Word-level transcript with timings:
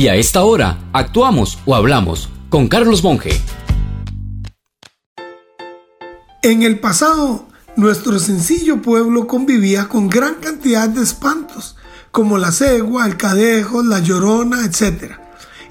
Y 0.00 0.08
a 0.08 0.14
esta 0.14 0.44
hora, 0.44 0.78
actuamos 0.94 1.58
o 1.66 1.74
hablamos 1.74 2.30
con 2.48 2.68
Carlos 2.68 3.04
Monge. 3.04 3.38
En 6.42 6.62
el 6.62 6.80
pasado, 6.80 7.46
nuestro 7.76 8.18
sencillo 8.18 8.80
pueblo 8.80 9.26
convivía 9.26 9.88
con 9.88 10.08
gran 10.08 10.36
cantidad 10.36 10.88
de 10.88 11.02
espantos, 11.02 11.76
como 12.12 12.38
la 12.38 12.50
cegua, 12.50 13.04
el 13.04 13.18
cadejo, 13.18 13.82
la 13.82 13.98
llorona, 13.98 14.64
etc. 14.64 15.16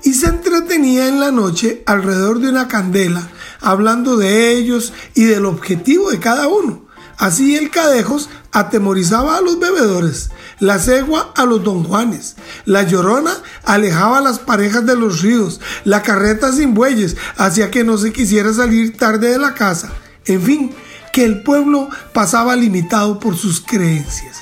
Y 0.04 0.14
se 0.14 0.28
entretenía 0.28 1.08
en 1.08 1.20
la 1.20 1.32
noche 1.32 1.82
alrededor 1.88 2.38
de 2.40 2.50
una 2.50 2.68
candela, 2.68 3.28
hablando 3.62 4.16
de 4.16 4.52
ellos 4.52 4.94
y 5.16 5.24
del 5.24 5.48
objetivo 5.48 6.12
de 6.12 6.20
cada 6.20 6.48
uno. 6.48 6.86
Así 7.18 7.58
el 7.58 7.72
cadejos 7.72 8.30
atemorizaba 8.52 9.38
a 9.38 9.42
los 9.42 9.60
bebedores, 9.60 10.30
la 10.60 10.80
cegua 10.80 11.32
a 11.36 11.46
los 11.46 11.64
don 11.64 11.84
Juanes, 11.84 12.36
la 12.66 12.84
llorona 12.84 13.34
alejaba 13.64 14.20
a 14.20 14.22
las 14.22 14.40
parejas 14.40 14.86
de 14.86 14.96
los 14.96 15.22
ríos, 15.22 15.60
la 15.86 16.02
carreta 16.02 16.52
sin 16.52 16.74
bueyes 16.74 17.18
hacía 17.38 17.72
que 17.72 17.84
no 17.84 17.98
se 17.98 18.12
quisiera 18.12 18.54
salir 18.54 18.98
tarde 18.98 19.30
de 19.30 19.40
la 19.40 19.54
casa. 19.54 19.92
En 20.26 20.42
fin, 20.42 20.72
que 21.12 21.26
el 21.26 21.44
pueblo 21.44 21.90
pasaba 22.14 22.56
limitado 22.56 23.20
por 23.20 23.36
sus 23.36 23.62
creencias. 23.62 24.38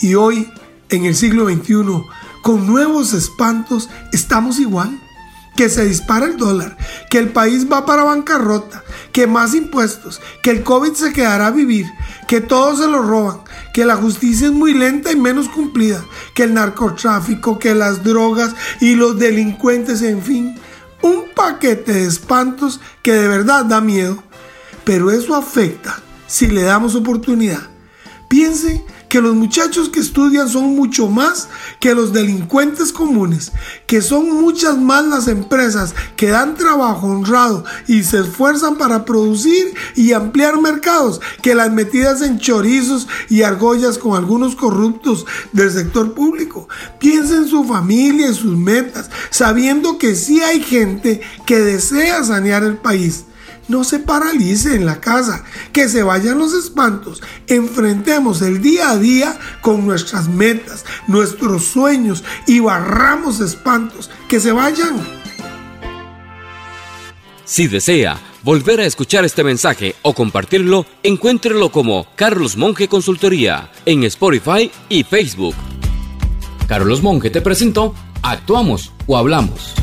Y 0.00 0.14
hoy, 0.14 0.50
en 0.88 1.04
el 1.04 1.14
siglo 1.14 1.48
XXI, 1.48 2.04
con 2.42 2.66
nuevos 2.66 3.12
espantos, 3.14 3.88
estamos 4.12 4.58
igual 4.58 5.00
que 5.56 5.68
se 5.68 5.84
dispara 5.84 6.26
el 6.26 6.36
dólar, 6.36 6.76
que 7.10 7.18
el 7.18 7.30
país 7.30 7.66
va 7.70 7.86
para 7.86 8.04
bancarrota, 8.04 8.83
que 9.14 9.28
más 9.28 9.54
impuestos, 9.54 10.20
que 10.42 10.50
el 10.50 10.64
COVID 10.64 10.92
se 10.92 11.12
quedará 11.12 11.46
a 11.46 11.52
vivir, 11.52 11.86
que 12.26 12.40
todos 12.40 12.80
se 12.80 12.88
lo 12.88 13.00
roban, 13.00 13.42
que 13.72 13.84
la 13.84 13.94
justicia 13.94 14.48
es 14.48 14.52
muy 14.52 14.74
lenta 14.74 15.12
y 15.12 15.16
menos 15.16 15.48
cumplida, 15.48 16.04
que 16.34 16.42
el 16.42 16.52
narcotráfico, 16.52 17.60
que 17.60 17.76
las 17.76 18.02
drogas 18.02 18.56
y 18.80 18.96
los 18.96 19.16
delincuentes, 19.16 20.02
en 20.02 20.20
fin, 20.20 20.58
un 21.00 21.26
paquete 21.32 21.92
de 21.92 22.06
espantos 22.06 22.80
que 23.02 23.12
de 23.12 23.28
verdad 23.28 23.64
da 23.66 23.80
miedo. 23.80 24.20
Pero 24.82 25.12
eso 25.12 25.36
afecta 25.36 26.02
si 26.26 26.48
le 26.48 26.62
damos 26.62 26.96
oportunidad. 26.96 27.73
Piense 28.28 28.84
que 29.08 29.20
los 29.20 29.34
muchachos 29.34 29.88
que 29.90 30.00
estudian 30.00 30.48
son 30.48 30.74
mucho 30.74 31.08
más 31.08 31.48
que 31.78 31.94
los 31.94 32.12
delincuentes 32.12 32.92
comunes, 32.92 33.52
que 33.86 34.02
son 34.02 34.40
muchas 34.40 34.76
más 34.76 35.06
las 35.06 35.28
empresas 35.28 35.94
que 36.16 36.30
dan 36.30 36.56
trabajo 36.56 37.06
honrado 37.06 37.64
y 37.86 38.02
se 38.02 38.20
esfuerzan 38.20 38.76
para 38.76 39.04
producir 39.04 39.74
y 39.94 40.12
ampliar 40.14 40.60
mercados 40.60 41.20
que 41.42 41.54
las 41.54 41.70
metidas 41.70 42.22
en 42.22 42.38
chorizos 42.38 43.06
y 43.28 43.42
argollas 43.42 43.98
con 43.98 44.16
algunos 44.16 44.56
corruptos 44.56 45.26
del 45.52 45.70
sector 45.70 46.14
público. 46.14 46.68
Piensen 46.98 47.44
en 47.44 47.48
su 47.48 47.64
familia 47.64 48.30
y 48.30 48.34
sus 48.34 48.56
metas, 48.56 49.10
sabiendo 49.30 49.98
que 49.98 50.16
sí 50.16 50.40
hay 50.40 50.60
gente 50.60 51.20
que 51.46 51.60
desea 51.60 52.24
sanear 52.24 52.64
el 52.64 52.78
país 52.78 53.26
no 53.68 53.84
se 53.84 53.98
paralice 53.98 54.74
en 54.74 54.86
la 54.86 55.00
casa, 55.00 55.44
que 55.72 55.88
se 55.88 56.02
vayan 56.02 56.38
los 56.38 56.52
espantos. 56.52 57.22
Enfrentemos 57.46 58.42
el 58.42 58.60
día 58.60 58.90
a 58.90 58.98
día 58.98 59.38
con 59.60 59.86
nuestras 59.86 60.28
metas, 60.28 60.84
nuestros 61.06 61.64
sueños 61.64 62.24
y 62.46 62.60
barramos 62.60 63.40
espantos. 63.40 64.10
Que 64.28 64.40
se 64.40 64.52
vayan. 64.52 64.96
Si 67.44 67.66
desea 67.66 68.18
volver 68.42 68.80
a 68.80 68.86
escuchar 68.86 69.24
este 69.24 69.44
mensaje 69.44 69.94
o 70.02 70.14
compartirlo, 70.14 70.86
encuéntrelo 71.02 71.70
como 71.70 72.06
Carlos 72.16 72.56
Monge 72.56 72.88
Consultoría 72.88 73.70
en 73.86 74.04
Spotify 74.04 74.70
y 74.88 75.04
Facebook. 75.04 75.54
Carlos 76.66 77.02
Monge 77.02 77.30
te 77.30 77.40
presentó 77.42 77.94
Actuamos 78.22 78.92
o 79.06 79.18
Hablamos. 79.18 79.74